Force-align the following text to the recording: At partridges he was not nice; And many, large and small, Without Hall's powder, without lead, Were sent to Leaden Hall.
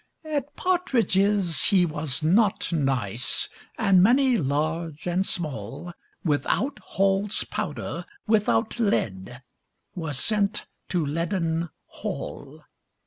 At 0.25 0.55
partridges 0.55 1.65
he 1.65 1.85
was 1.85 2.23
not 2.23 2.73
nice; 2.73 3.47
And 3.77 4.01
many, 4.01 4.35
large 4.35 5.05
and 5.05 5.23
small, 5.23 5.93
Without 6.23 6.79
Hall's 6.79 7.43
powder, 7.43 8.05
without 8.25 8.79
lead, 8.79 9.43
Were 9.93 10.13
sent 10.13 10.65
to 10.89 11.05
Leaden 11.05 11.69
Hall. 11.85 12.63